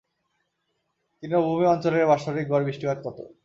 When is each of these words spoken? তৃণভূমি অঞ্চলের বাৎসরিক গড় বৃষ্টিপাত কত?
তৃণভূমি 1.23 1.65
অঞ্চলের 1.67 2.09
বাৎসরিক 2.09 2.45
গড় 2.51 2.63
বৃষ্টিপাত 2.65 2.97
কত? 3.05 3.17